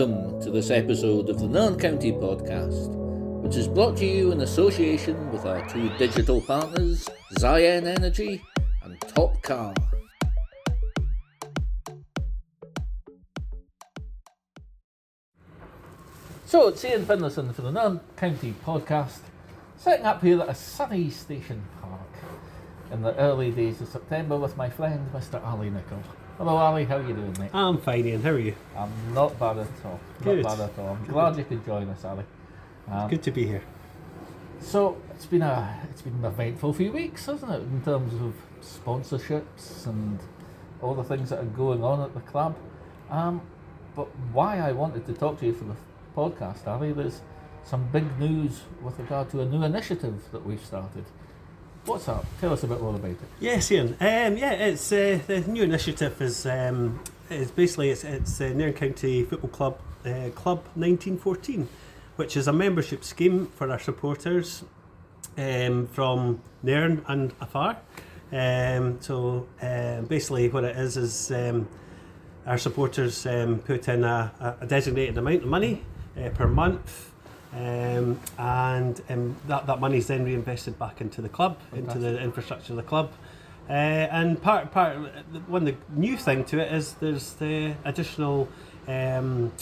[0.00, 2.88] Welcome to this episode of the Nairn County Podcast,
[3.42, 7.06] which is brought to you in association with our two digital partners,
[7.38, 8.42] Ziyen Energy
[8.82, 9.74] and Top Car.
[16.46, 19.20] So, it's Ian Finlayson for the Nairn County Podcast,
[19.76, 22.00] setting up here at a sunny station park
[22.90, 25.44] in the early days of September with my friend Mr.
[25.44, 26.02] Ali Nicol.
[26.40, 27.50] Hello Ali, how are you doing mate?
[27.52, 28.22] I'm fine, Ian.
[28.22, 28.54] How are you?
[28.74, 30.00] I'm not bad at all.
[30.22, 30.42] Good.
[30.42, 30.96] Not bad at all.
[30.96, 32.24] I'm glad you could join us, Ali.
[32.90, 33.62] Um, Good to be here.
[34.58, 38.32] So it's been a it's been an eventful few weeks, hasn't it, in terms of
[38.62, 40.18] sponsorships and
[40.80, 42.56] all the things that are going on at the club.
[43.10, 43.42] Um,
[43.94, 45.76] but why I wanted to talk to you for the
[46.16, 47.20] podcast, Ali, there's
[47.64, 51.04] some big news with regard to a new initiative that we've started.
[51.86, 52.26] What's up?
[52.40, 53.18] Tell us a bit more about it.
[53.40, 53.96] Yes, Ian.
[54.00, 57.00] Um, yeah, it's uh, the new initiative is um,
[57.30, 61.66] is basically it's it's uh, Nairn County Football Club uh, Club 1914,
[62.16, 64.62] which is a membership scheme for our supporters
[65.38, 67.78] um, from Nairn and afar.
[68.30, 71.66] Um, so um, basically, what it is is um,
[72.46, 75.82] our supporters put in a, a designated amount of money
[76.14, 77.09] uh, per month.
[77.52, 82.20] Um, and um, that, that money is then reinvested back into the club, into the
[82.20, 83.10] infrastructure of the club.
[83.68, 83.72] Uh,
[84.10, 84.96] and part part
[85.46, 88.48] one the new thing to it is there's the additional,
[88.88, 89.52] um,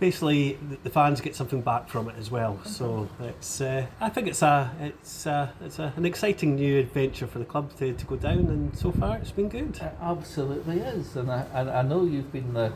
[0.00, 2.58] basically the, the fans get something back from it as well.
[2.64, 7.26] So it's uh, I think it's a it's a, it's a, an exciting new adventure
[7.26, 9.76] for the club to, to go down, and so far it's been good.
[9.76, 12.72] It absolutely is, and I, and I know you've been the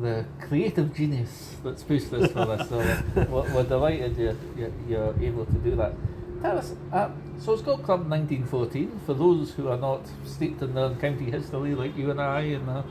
[0.00, 2.68] the creative genius that's pushed this for us.
[2.68, 2.78] So
[3.28, 5.94] we're, we're delighted you're, you're, you're able to do that.
[6.42, 9.00] Tell us, uh, so it's called Club 1914.
[9.04, 12.68] For those who are not steeped in their county history like you and I and,
[12.68, 12.82] uh,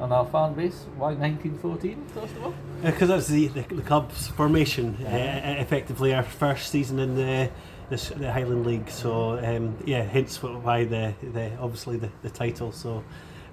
[0.00, 2.54] and our fan base, why 1914 first of all?
[2.82, 7.50] Because that's the, the, the club's formation, uh, effectively our first season in the
[7.88, 8.90] this, the Highland League.
[8.90, 12.72] So um, yeah, hence why the, the obviously the, the title.
[12.72, 13.02] So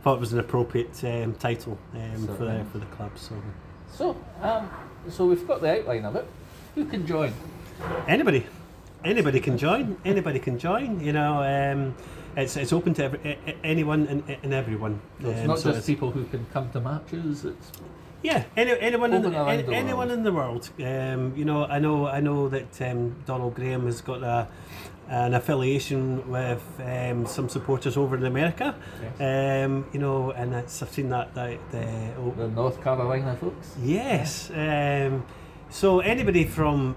[0.06, 3.12] thought it was an appropriate um, title um, for the, for the club.
[3.18, 3.34] So
[3.92, 4.70] So, um,
[5.10, 6.28] so we've got the outline of it.
[6.76, 7.34] Who can join?
[8.08, 8.46] anybody,
[9.04, 9.98] anybody can join.
[10.06, 11.00] Anybody can join.
[11.00, 11.96] You know, um,
[12.38, 15.02] it's it's open to every, anyone and, and everyone.
[15.24, 17.44] So it's Um, not so just people who can come to matches.
[17.46, 17.72] It's
[18.26, 20.70] Yeah, any, anyone in the, any, anyone in the world.
[20.80, 24.48] Um, you know, I know, I know that um, Donald Graham has got a,
[25.10, 28.74] an affiliation with um, some supporters over in America.
[29.20, 31.36] Um, you know, and that's, I've seen that.
[31.36, 31.86] that the,
[32.18, 33.76] oh, the North Carolina folks.
[33.84, 34.50] yes.
[34.50, 35.24] Um,
[35.70, 36.96] so anybody from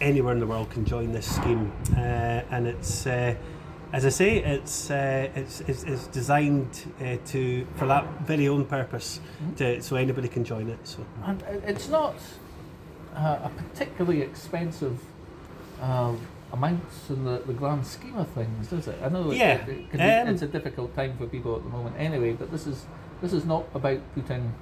[0.00, 3.06] anywhere in the world can join this scheme, uh, and it's.
[3.06, 3.34] Uh,
[3.92, 8.64] as I say, it's uh, it's, it's, it's designed uh, to for that very own
[8.64, 9.20] purpose,
[9.56, 10.78] to, so anybody can join it.
[10.84, 12.16] So And it's not
[13.14, 15.00] uh, a particularly expensive
[15.80, 16.14] uh,
[16.52, 18.98] amounts in the, the grand scheme of things, is it?
[19.02, 21.96] I know Yeah, it, it um, it's a difficult time for people at the moment
[21.98, 22.86] anyway, but this is
[23.22, 24.52] this is not about putting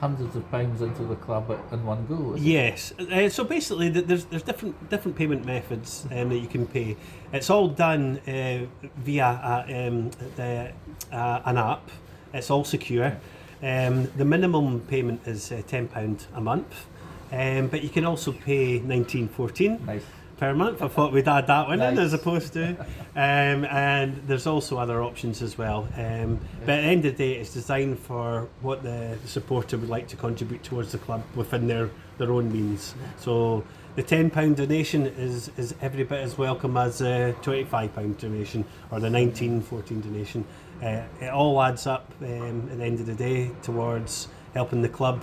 [0.00, 2.34] hundreds of pounds into the club in one go?
[2.36, 2.92] Yes.
[2.98, 6.96] Uh, so basically, th- there's there's different different payment methods um, that you can pay.
[7.32, 8.66] It's all done uh,
[8.98, 10.72] via um, the,
[11.12, 11.90] uh, an app.
[12.32, 13.16] It's all secure.
[13.62, 16.86] Um, the minimum payment is uh, ten pound a month,
[17.32, 20.04] um, but you can also pay nineteen fourteen Nice.
[20.44, 20.82] Per month.
[20.82, 22.76] I thought we'd add that one in as opposed to.
[23.16, 25.88] Um, and there's also other options as well.
[25.96, 29.88] Um, But at the end of the day, it's designed for what the supporter would
[29.88, 31.88] like to contribute towards the club within their,
[32.18, 32.94] their own means.
[33.18, 33.64] So
[33.96, 39.10] the £10 donation is, is every bit as welcome as a £25 donation or the
[39.10, 40.44] 1914 donation.
[40.82, 44.88] Uh, it all adds up um, at the end of the day towards helping the
[44.90, 45.22] club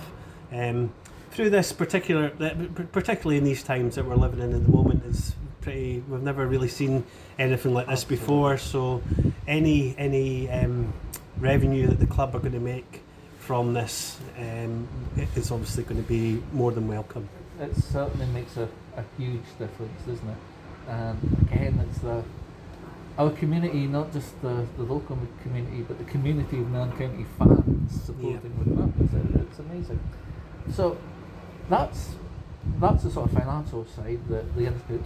[0.50, 0.92] um,
[1.32, 2.30] through this particular,
[2.92, 6.02] particularly in these times that we're living in at the moment, is pretty.
[6.08, 7.04] We've never really seen
[7.38, 8.58] anything like this before.
[8.58, 9.02] So,
[9.48, 10.92] any any um,
[11.38, 13.02] revenue that the club are going to make
[13.38, 14.86] from this um,
[15.34, 17.28] is obviously going to be more than welcome.
[17.60, 20.36] It certainly makes a, a huge difference, doesn't it?
[20.88, 22.22] And again, it's the
[23.18, 28.04] our community, not just the, the local community, but the community of Nairn County fans
[28.04, 28.92] supporting the club.
[29.00, 30.00] It's, it's amazing.
[30.74, 30.96] So
[31.68, 32.10] that's
[32.78, 35.02] that's the sort of financial side, that the input.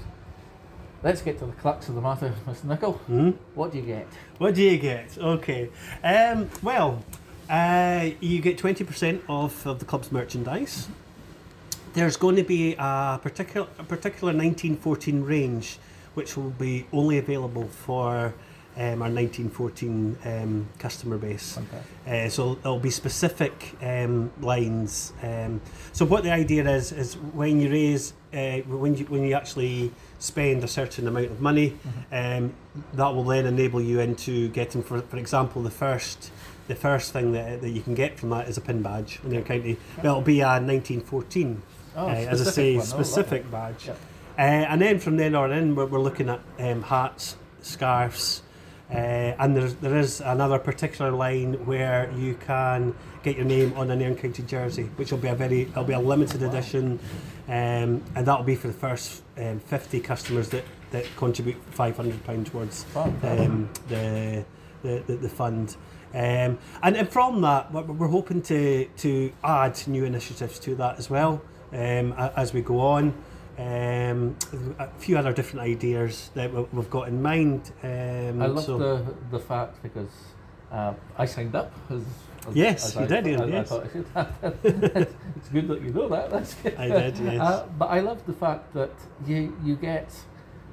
[1.02, 2.64] Let's get to the crux of the matter, Mr.
[2.64, 2.94] Nicol.
[2.94, 3.30] Hmm?
[3.54, 4.08] What do you get?
[4.38, 5.16] What do you get?
[5.18, 5.68] Okay.
[6.02, 7.04] Um, well,
[7.48, 10.88] uh, you get 20% off of the club's merchandise.
[11.92, 15.78] There's going to be a particular, a particular 1914 range
[16.16, 18.34] which will be only available for
[18.76, 21.54] um, our 1914 um, customer base.
[21.54, 21.86] Fantastic.
[22.06, 25.12] Uh, so there'll be specific um, lines.
[25.22, 25.60] Um,
[25.92, 29.92] so what the idea is is when you raise, uh, when you when you actually
[30.18, 31.76] spend a certain amount of money,
[32.12, 32.52] um,
[32.94, 36.30] that will then enable you into getting, for for example, the first.
[36.68, 39.30] The first thing that, that you can get from that is a pin badge in
[39.30, 39.76] your county.
[40.02, 41.62] Well, it'll be a 1914,
[41.94, 42.82] Oh, uh, as I say, one.
[42.82, 43.52] Oh, specific lovely.
[43.52, 43.86] badge.
[43.86, 43.98] Yep.
[44.36, 48.42] Uh, and then from then on in, we're, we're looking at um, hats, scarves,
[48.90, 53.90] uh, and there's, there is another particular line where you can get your name on
[53.90, 57.00] an Nairn County jersey, which will be a very, it'll be a limited edition,
[57.48, 62.86] um, and that'll be for the first um, 50 customers that, that contribute £500 towards
[62.94, 64.44] um, the,
[64.82, 65.76] the, the, the fund.
[66.14, 70.98] Um, and, and from that, we're, we're hoping to, to add new initiatives to that
[70.98, 71.42] as well
[71.72, 73.12] um, as we go on.
[73.58, 74.36] Um,
[74.78, 77.72] a few other different ideas that we- we've got in mind.
[77.82, 80.10] Um, I love so- the the fact because
[80.70, 82.02] uh, I signed up as.
[82.48, 83.68] as Yes, as you I, did, Ian, I, I yes.
[83.68, 84.54] thought I have.
[85.36, 86.30] it's good that you know that.
[86.30, 86.74] That's good.
[86.76, 87.40] I did, yes.
[87.40, 88.92] Uh, but I love the fact that
[89.26, 90.08] you you get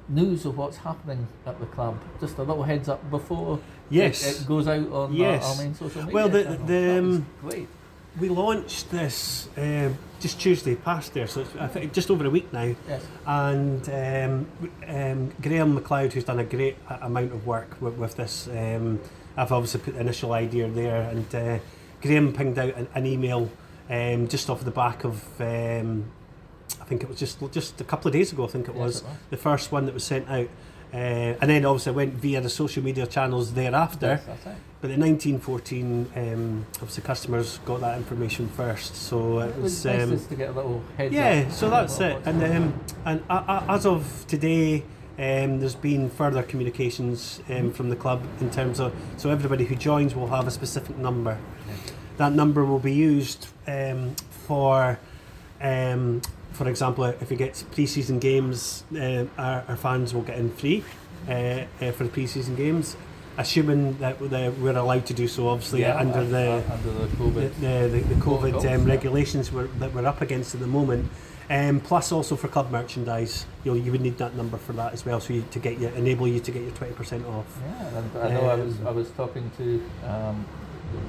[0.08, 1.98] news of what's happening at the club.
[2.20, 3.58] Just a little heads up before
[3.88, 4.22] Yes.
[4.26, 5.42] it, it goes out on our- Yes.
[5.58, 6.14] our, main social media.
[6.14, 7.68] Well, the- the, was um, great.
[8.20, 12.30] We launched this um, just Tuesday past there, so it's, I think just over a
[12.30, 12.74] week now.
[12.88, 13.04] Yes.
[13.26, 14.46] and um,
[14.86, 18.46] um, Graham McLeod, who's done a great amount of work with, with this.
[18.48, 19.00] Um,
[19.36, 21.58] I've obviously put the initial idea there, and uh,
[22.02, 23.50] Graham pinged out an, an email
[23.90, 25.22] um, just off the back of.
[25.40, 26.04] Um,
[26.80, 28.44] I think it was just just a couple of days ago.
[28.44, 29.16] I think it Yes, was it was.
[29.30, 30.48] the first one that was sent out,
[30.94, 30.96] uh,
[31.40, 34.20] and then obviously went via the social media channels thereafter.
[34.26, 34.38] Yes.
[34.80, 39.84] But in 1914, um, obviously customers got that information first, so it It was was.
[39.86, 41.52] nice Um, to get a little heads yeah, up.
[41.52, 42.18] so that's it.
[42.26, 44.82] And um, and a as of today,
[45.18, 49.74] um, there's been further communications um, from the club in terms of so everybody who
[49.74, 51.38] joins will have a specific number.
[52.18, 54.14] That number will be used um,
[54.46, 54.98] for,
[55.60, 56.20] um,
[56.54, 60.82] for example, if it gets pre-season games, uh, our, our fans will get in free
[61.28, 62.96] uh, uh, for the pre-season games,
[63.36, 65.48] assuming that we're allowed to do so.
[65.48, 67.50] Obviously, Yeah, under uh, the uh, under the COVID.
[67.60, 68.94] the, the, the COVID um, yeah.
[68.94, 71.10] regulations we're, that we're up against at the moment.
[71.50, 74.94] Um, plus, also for club merchandise, you know, you would need that number for that
[74.94, 77.44] as well, so you, to get you enable you to get your twenty percent off.
[77.60, 80.46] Yeah, and I know I was Um, I was talking to um,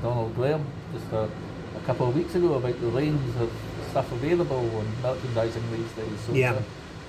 [0.01, 1.29] Donald Graham just a,
[1.77, 3.49] a couple of weeks ago about the range of
[3.95, 6.19] stuff available and merchandising these days.
[6.27, 6.61] So Yeah.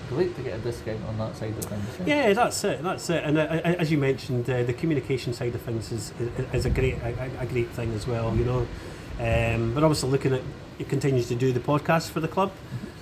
[0.08, 1.84] great to get a discount on that side of things.
[2.06, 2.80] Yeah, that's it.
[2.80, 3.24] That's it.
[3.24, 3.40] And uh,
[3.82, 7.40] as you mentioned, uh, the communication side of things is, is, is a great a,
[7.40, 8.32] a great thing as well.
[8.36, 8.60] You know,
[9.18, 10.42] um, but obviously looking at
[10.78, 12.52] it continues to do the podcast for the club.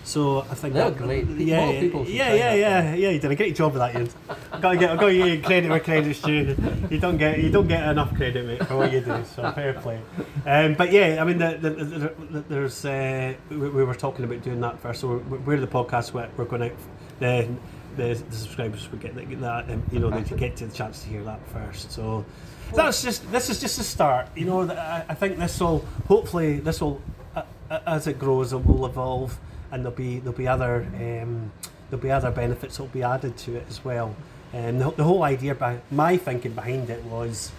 [0.05, 1.27] So I think They're that, great.
[1.27, 3.11] Yeah, people yeah, yeah, yeah, yeah.
[3.11, 4.09] You did a great job of that, Ian.
[4.53, 6.55] I've got to get, I've got to you credit where credit's due.
[6.91, 9.25] You don't get, you don't get enough credit, mate, for what you do.
[9.35, 10.01] So fair play.
[10.45, 14.27] Um, but yeah, I mean, the, the, the, the, there's, uh, we, we were talking
[14.27, 15.01] about doing that first.
[15.01, 16.73] So we're, we're the podcast where we're going out.
[17.21, 17.49] The,
[17.97, 21.03] the, the subscribers would get, get that, um, you know, they get to the chance
[21.03, 21.91] to hear that first.
[21.93, 22.27] So
[22.75, 24.29] that's just, this is just a start.
[24.37, 27.01] You know, I, I think this will, hopefully, this will,
[27.35, 29.39] uh, uh, as it grows, it will evolve,
[29.75, 31.51] and there'll be there'll be other um,
[31.91, 34.15] there'll be other benefits that'll be added to it as well.
[34.53, 37.51] And the, the whole idea, by my thinking behind it was.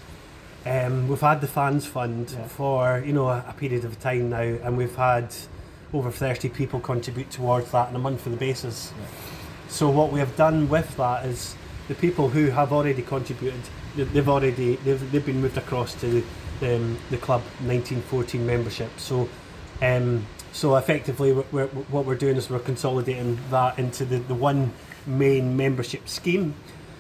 [0.68, 2.48] Um, we've had the fans fund Yeah.
[2.48, 5.28] for you know a, a period of time now, and we've had
[5.94, 8.92] over 30 people contribute towards that on a monthly basis.
[9.68, 11.56] So what we have done with that is
[11.88, 13.62] the people who have already contributed,
[13.96, 16.24] they- they've already they've, they've been moved across to
[16.62, 18.90] the, um, the club 1914 membership.
[18.98, 19.30] So
[19.84, 20.26] um,
[20.56, 24.72] so effectively, we're, we're, what we're doing is we're consolidating that into the, the one
[25.06, 26.54] main membership scheme.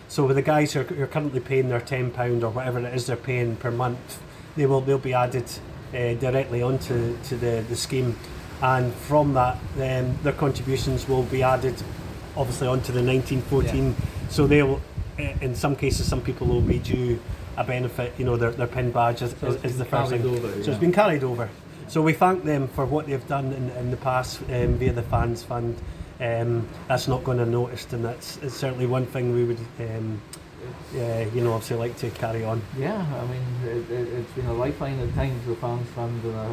[0.09, 2.79] So with the guys who are, who are currently paying their ten pound or whatever
[2.79, 4.21] it is they're paying per month,
[4.57, 5.45] they will they'll be added
[5.93, 8.17] uh, directly onto to the, the scheme,
[8.61, 11.75] and from that, then their contributions will be added,
[12.35, 13.95] obviously onto the nineteen fourteen.
[14.29, 14.81] So they'll,
[15.17, 17.19] uh, in some cases, some people will be due
[17.57, 18.13] a benefit.
[18.17, 20.25] You know, their, their pin badge is, So is, is the first thing.
[20.25, 20.71] over, So yeah.
[20.71, 21.49] it's been carried over.
[21.87, 25.03] So we thank them for what they've done in, in the past um, via the
[25.03, 25.77] fans fund.
[26.19, 30.21] Um, that's not going to noticed, and that's certainly one thing we would, um,
[30.93, 32.61] uh, you know, obviously like to carry on.
[32.77, 36.35] Yeah, I mean, it, it, it's been a lifeline at times, the fans fund, and
[36.35, 36.49] I,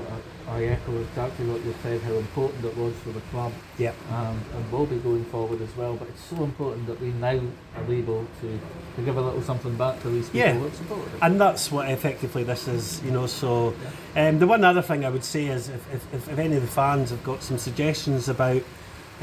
[0.49, 3.95] I, echo exactly what you said, how important it was for the club, Yep.
[4.11, 5.95] and, and will be going forward as well.
[5.97, 7.41] But it's so important that we now
[7.77, 8.61] are able to,
[8.97, 10.55] to give a little something back to these people Yeah.
[10.55, 11.19] who have supported us.
[11.23, 13.27] And that's what effectively this is, you know.
[13.27, 13.75] So,
[14.17, 16.69] um, the one other thing I would say is if, if, if, any of the
[16.69, 18.63] fans have got some suggestions about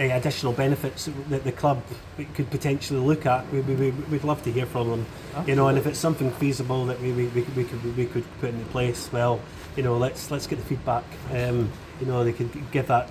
[0.04, 1.82] additional benefits that the club
[2.34, 5.06] could potentially look at, we, we, we, we'd love to hear from them.
[5.46, 8.26] You know, and if it's something feasible that we, we, we, we could we could
[8.40, 9.40] put into place, well,
[9.76, 11.04] you know, let's let's get the feedback.
[11.34, 13.10] Um, you know, they could give that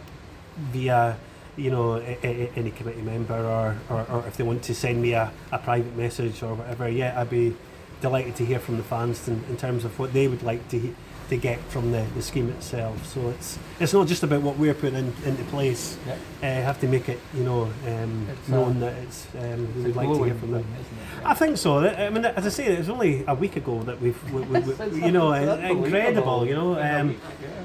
[0.73, 1.17] via
[1.57, 5.01] you know a, a, any committee member or, or, or if they want to send
[5.03, 6.89] me a, a private message or whatever.
[6.89, 7.55] Yeah, I'd be
[8.01, 10.79] delighted to hear from the fans in, in terms of what they would like to
[10.79, 10.95] he-
[11.29, 13.07] to get from the, the scheme itself.
[13.07, 15.99] So it's it's not just about what we're putting in, into place.
[16.07, 16.15] Yeah.
[16.43, 19.85] Uh, have to make it, you know, um, known uh, that it's um, we a
[19.87, 20.65] would like to hear from them.
[20.65, 21.25] thing.
[21.25, 21.79] I think so.
[21.79, 24.61] I mean, as I say, it was only a week ago that we've, we, we,
[24.61, 26.47] we, you know, uh, incredible.
[26.47, 27.17] You know, um,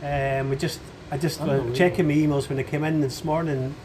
[0.03, 0.79] um, we just,
[1.12, 3.75] I just uh, checking my emails when I came in this morning,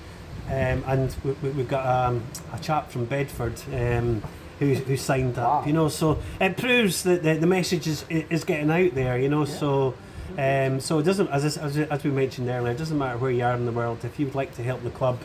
[0.48, 3.60] um, and we, we, we've got um, a chap from Bedford.
[3.72, 4.22] Um,
[4.58, 5.66] who, who signed up, Wow.
[5.66, 9.28] you know, so it proves that the, the message is, is getting out there, you
[9.28, 9.94] know, so
[10.36, 13.42] um, so it doesn't, as, as, as we mentioned earlier, it doesn't matter where you
[13.44, 15.18] are in the world, if you would like to help the club,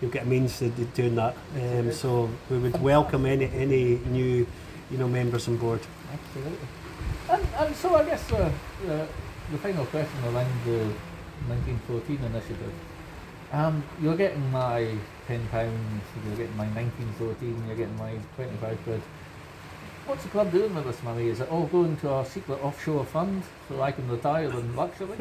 [0.00, 1.34] you'll get a means to do- doing that.
[1.56, 4.46] Um, so we would welcome any any new,
[4.90, 5.80] you know, members on board.
[6.12, 6.68] Absolutely.
[7.30, 8.52] And, and so I guess uh,
[8.84, 9.06] the,
[9.52, 10.92] the final question around the
[11.48, 12.72] 1914 initiative.
[13.52, 14.88] Um, you're getting my
[15.26, 16.02] ten pounds.
[16.26, 17.64] You're getting my 1914.
[17.66, 19.02] You're getting my 25 quid.
[20.06, 21.28] What's the club doing with this money?
[21.28, 25.16] Is it all going to our secret offshore fund so I can retire in luxury?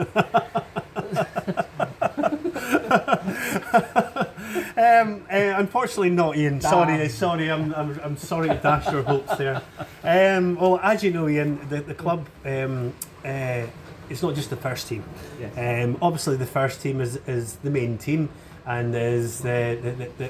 [4.77, 6.59] Um, uh, unfortunately, not Ian.
[6.61, 7.51] Sorry, sorry.
[7.51, 9.61] I'm, I'm, I'm sorry to dash your hopes there.
[10.03, 13.67] Um, well, as you know, Ian, the, the club um, uh,
[14.11, 15.03] it's not just the first team.
[15.39, 15.57] yes.
[15.57, 18.29] Um, obviously, the first team is, is the main team,
[18.65, 20.29] and is the, the, the, the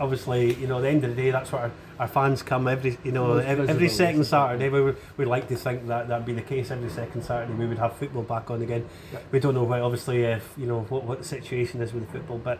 [0.00, 1.70] obviously you know at the end of the day that's what our,
[2.00, 4.24] our fans come every you know Most every, every second?
[4.24, 4.68] Saturday.
[4.68, 7.54] We would like to think that that'd be the case every second Saturday.
[7.54, 8.88] We would have football back on again.
[9.30, 12.12] We don't know what obviously if you know what, what the situation is with the
[12.12, 12.58] football, but.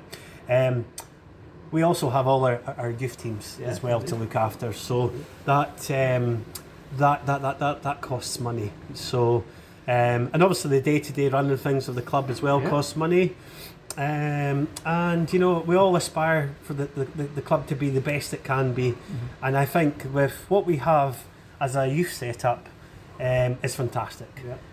[0.49, 0.85] Um,
[1.71, 4.75] we also have all our, our youth teams Yeah, as well to look after.
[4.75, 5.11] So
[5.47, 6.45] that um,
[6.99, 8.73] that, that that that that costs money.
[8.93, 9.43] So
[9.89, 12.71] um, and obviously the day to day running things of the club as well Yeah.
[12.71, 13.35] costs money.
[13.97, 18.01] Um, and you know we all aspire for the, the, the, club to be the
[18.01, 18.93] best it can be.
[18.93, 19.45] Mm-hmm.
[19.45, 21.25] And I think with what we have
[21.61, 22.69] as a youth setup,
[23.21, 24.29] um, it's fantastic.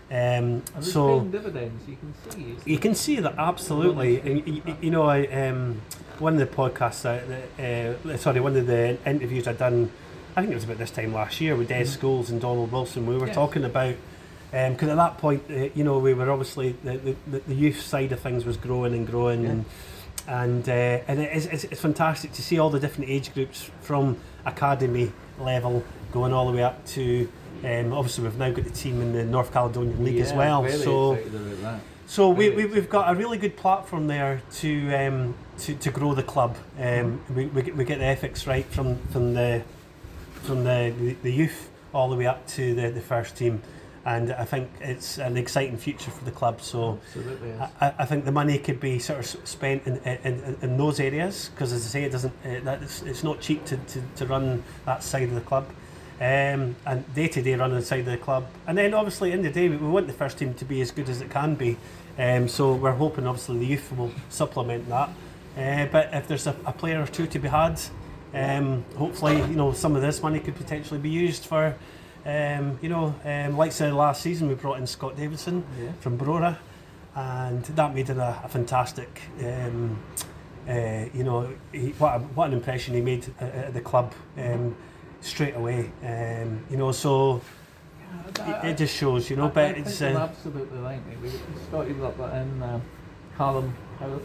[0.09, 0.37] Yeah.
[0.39, 1.83] Um, so paying dividends.
[1.87, 2.55] You can see.
[2.71, 4.21] You can see that absolutely.
[4.21, 5.81] And, y- y- you know, I, um,
[6.19, 9.91] one of the podcasts, I- uh, sorry, one of the interviews I done,
[10.37, 11.87] I think it was about this time last year with Des Mhm.
[11.87, 13.05] Schools and Donald Wilson.
[13.05, 13.35] We were Yes.
[13.35, 13.95] talking about
[14.51, 18.11] because at that point, uh, you know, we were obviously the, the, the youth side
[18.11, 19.49] of things was growing and growing, Yeah.
[19.49, 19.65] and
[20.27, 20.71] and uh,
[21.07, 25.11] and it is, it's, it's fantastic to see all the different age groups from academy
[25.39, 27.29] level going all the way up to.
[27.63, 30.61] Um, obviously, we've now got the team in the North Caledonian League as well.
[30.63, 31.79] very So, excited about that.
[32.07, 36.13] so we, we, we've got a really good platform there to um, to, to grow
[36.13, 36.55] the club.
[36.79, 39.61] Um, we, we, get, we get the ethics right from, from the
[40.43, 43.61] from the, the, the youth all the way up to the, the first team,
[44.09, 46.61] and I think it's an exciting future for the club.
[46.61, 47.71] So yes.
[47.79, 51.49] I, I think the money could be sort of spent in, in, in, those areas
[51.49, 52.33] because, as I say, it doesn't.
[52.43, 55.67] Uh, that it's, it's not cheap to, to, to run that side of the club,
[56.19, 58.47] um, and day to day running the side of the club.
[58.65, 60.89] And then, obviously, in the day, we, we want the first team to be as
[60.89, 61.77] good as it can be.
[62.17, 65.09] Um, so we're hoping, obviously, the youth will supplement that.
[65.55, 67.79] Uh, but if there's a, a player or two to be had,
[68.33, 71.75] um, hopefully, you know, some of this money could potentially be used for.
[72.29, 75.91] Um, you know, um, like I said last season, we brought in Scott Davidson Yeah.
[75.99, 76.57] from Brora,
[77.15, 79.21] and that made him a, a fantastic.
[79.43, 79.97] Um,
[80.69, 84.13] uh, you know, he, what, a, what an impression he made at, at the club
[84.37, 84.75] um,
[85.21, 85.91] straight away.
[86.03, 87.41] Um, you know, so
[88.41, 89.45] it, it just shows, you know.
[89.47, 90.99] I- but I it's uh, absolutely right.
[91.23, 91.31] We
[91.67, 92.81] started up that in um,
[93.37, 94.21] Callum Howard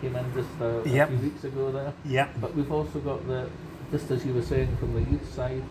[0.00, 1.08] came in just uh, a Yep.
[1.10, 1.92] few weeks ago there.
[2.04, 3.48] yeah, But we've also got the,
[3.92, 5.62] just as you were saying, from the youth side,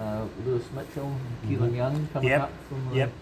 [0.00, 2.40] uh, Lewis Mitchell, and Keelan Young coming Yep.
[2.42, 3.12] up from the, Yep.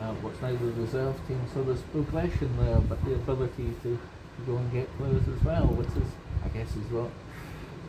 [0.00, 1.40] uh, what's now the reserve team.
[1.54, 3.98] So there's progression there, but the ability to,
[4.46, 6.10] go and get players as well, which is,
[6.44, 7.08] I guess, is what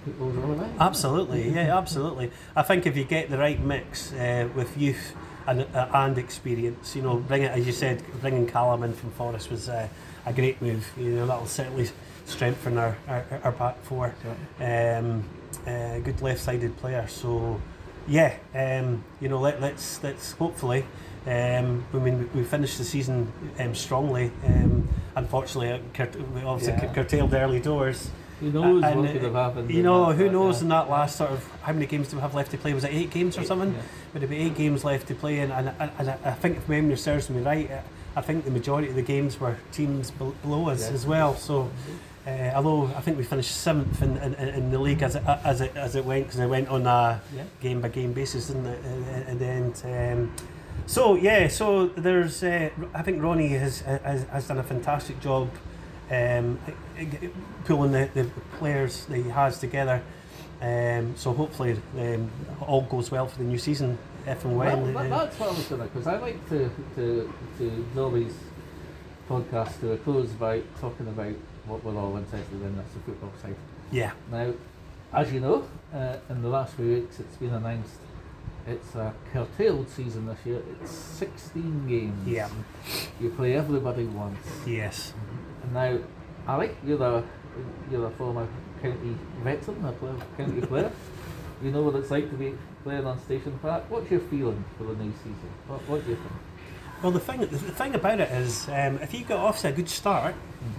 [0.06, 0.70] football's all about.
[0.80, 2.32] Absolutely, yeah, absolutely.
[2.56, 5.16] I think if you get the right mix uh, with youth
[5.48, 9.10] and uh, and experience, you know, bring it as you said, bringing Callum in from
[9.12, 9.88] Forres was uh,
[10.28, 10.88] a great move.
[10.98, 11.90] You know, that'll certainly
[12.25, 14.14] strengthen our our, our back four.
[14.60, 15.24] Um,
[15.66, 17.08] uh, good left-sided player.
[17.08, 17.60] So,
[18.08, 20.86] yeah, um, you know, let, let's let's hopefully.
[21.28, 24.32] Um, I mean, we we finished the season um, strongly.
[24.46, 26.94] Um, unfortunately, curt- we obviously Yeah.
[26.94, 28.12] curtailed early doors.
[28.40, 29.72] who knows and, what uh, could have happened?
[29.72, 32.22] You know, who knows uh, in that last sort of how many games do we
[32.22, 32.74] have left to play?
[32.74, 33.74] Was it eight games or something?
[33.74, 33.82] Yeah.
[34.14, 35.40] Would it be eight games left to play?
[35.40, 37.82] And, and, and I I think if memory serves me right, uh,
[38.15, 40.93] I think the majority of the games were teams below us Yeah.
[40.95, 41.36] as well.
[41.36, 41.69] So,
[42.25, 45.62] uh, although I think we finished seventh in, in, in the league as it, as
[45.62, 47.43] it as it went, because it went on a Yeah.
[47.62, 48.79] game by game basis, didn't it?
[49.29, 49.81] uh, the end.
[49.86, 50.31] Um,
[50.88, 52.41] so yeah, so there's.
[52.43, 55.50] Uh, I think Ronnie has, has has done a fantastic job,
[56.12, 56.57] um,
[57.65, 58.25] pulling the, the
[58.60, 60.01] players that he has together.
[60.62, 62.29] Um, so hopefully um,
[62.62, 63.98] all goes well for the new season.
[64.25, 64.94] If and when.
[64.94, 68.10] Well, that, that's what I was going to, because I like to, to, to draw
[68.10, 68.36] these
[69.29, 71.34] podcasts to a close by talking about
[71.65, 73.55] what we're all interested in, that's the football side.
[73.91, 74.12] yeah.
[74.32, 74.53] Now,
[75.13, 78.00] as you know, uh, in the last few weeks it's been announced
[78.67, 80.62] it's a curtailed season this year.
[80.82, 82.27] It's 16 games.
[82.27, 82.50] Yeah.
[83.20, 84.39] You play everybody once.
[84.65, 85.13] Yes.
[85.63, 86.00] And now,
[86.48, 87.24] Alec, you're a,
[87.91, 88.48] you're a former
[88.82, 90.91] county veteran, a player, county player.
[91.65, 92.53] You know what it's like to be
[92.84, 93.89] playing on Station Park.
[93.89, 95.50] What's your feeling for the new season?
[95.67, 96.31] What, what do you think?
[97.01, 99.72] Well, the thing the thing about it is, um, if you get off to a
[99.72, 100.36] good start,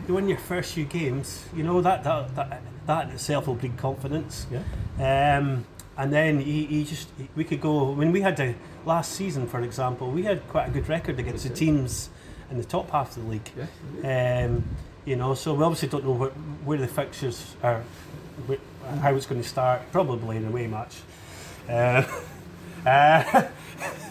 [0.06, 1.48] you win your first few games.
[1.56, 4.46] You know that that that, that in itself will breed confidence.
[4.48, 5.38] Yeah.
[5.38, 5.66] Um,
[5.98, 9.60] and then you, you just we could go when we had the last season, for
[9.62, 12.10] example, we had quite a good record against the teams
[12.48, 13.50] in the top half of the league.
[13.56, 14.46] Yes.
[14.46, 14.62] Um,
[15.04, 16.30] you know, so we obviously don't know where,
[16.64, 17.82] where the fixtures are,
[18.48, 19.82] wh- how it's going to start.
[19.92, 20.96] Probably in a way match.
[21.68, 22.02] Uh,
[22.86, 23.22] uh,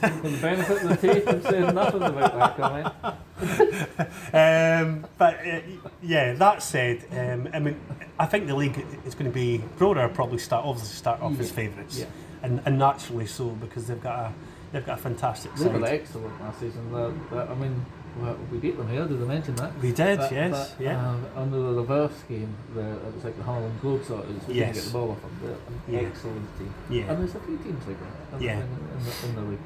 [0.01, 3.95] For the benefit of the tape, I'm saying nothing about that comment.
[4.33, 5.59] um, but uh,
[6.01, 7.79] yeah, that said, um, I mean,
[8.19, 11.51] I think the league is going to be Brora probably start obviously start off as
[11.51, 12.05] favourites, Yeah.
[12.43, 14.33] and, and naturally so because they've got a
[14.71, 15.93] they've got a fantastic They were side.
[16.01, 16.91] excellent last season.
[16.93, 17.85] They're, they're- I mean,
[18.19, 19.05] well, we beat them here.
[19.05, 19.77] Did I mention that?
[19.81, 23.37] We did, But- yes, but, yeah, Uh, under the reverse game, the, it was like
[23.37, 24.47] the Harlem Globetrotters.
[24.47, 25.31] We didn't get the ball off them.
[25.43, 26.09] They're an Yeah.
[26.09, 26.73] excellent team.
[26.89, 27.03] yeah.
[27.11, 28.53] And there's a few teams like that in, Yeah.
[28.53, 28.67] in, in,
[29.05, 29.59] the, in the league.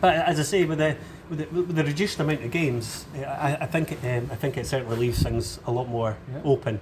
[0.00, 0.96] But as I say, with the
[1.28, 4.56] with the, with the reduced amount of games, I, I think it, um, I think
[4.56, 6.40] it certainly leaves things a lot more Yeah.
[6.44, 6.80] open.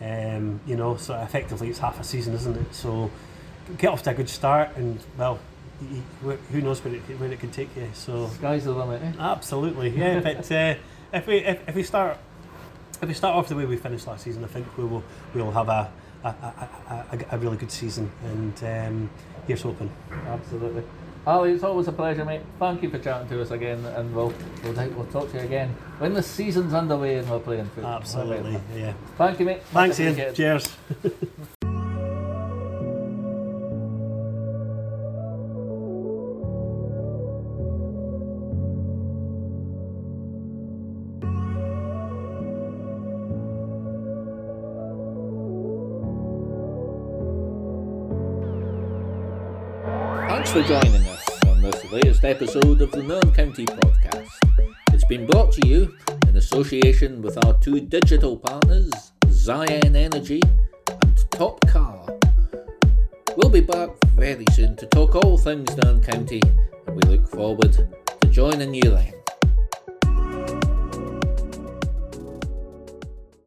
[0.00, 2.74] Um, you know, so effectively it's half a season, isn't it?
[2.74, 3.10] So
[3.76, 5.38] get off to a good start, and well,
[6.52, 7.88] who knows where it where it can take you.
[7.94, 9.12] So Sky's the limit, eh?
[9.18, 10.20] absolutely, yeah.
[10.20, 10.74] but uh,
[11.12, 12.18] if we if, if we start
[13.02, 15.02] if we start off the way we finished last season, I think we will
[15.34, 15.90] we will have a
[16.24, 19.10] a, a, a, a, a really good season, and um,
[19.46, 19.90] here's hoping.
[20.26, 20.82] Absolutely.
[21.26, 22.40] Ali, it's always a pleasure, mate.
[22.58, 24.32] Thank you for chatting to us again, and we'll
[24.64, 27.92] we'll, we'll talk to you again when the season's underway and we're playing football.
[27.94, 28.94] Absolutely, yeah.
[29.18, 29.62] Thank you, mate.
[29.64, 30.34] Thanks, Ian.
[30.34, 30.76] Cheers.
[50.50, 54.32] Thanks for joining us on this latest episode of the Nairn County Podcast.
[54.92, 60.42] It's been brought to you in association with our two digital partners, Ziyen Energy
[60.88, 62.18] and Top Car.
[63.36, 66.42] We'll be back very soon to talk all things Nairn County,
[66.88, 69.19] and we look forward to joining you then.